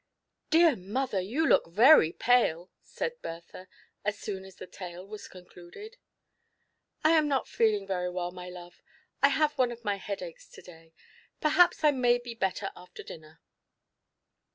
[0.49, 3.67] ^EAR mother, you look very pale," said Bertha,
[4.03, 5.97] as soon as the tale was concluded."
[7.05, 8.81] I am not feeling very well, my love;
[9.21, 10.93] I have one of my headaches to day.
[11.39, 13.41] Perhaps I may be better after dinner."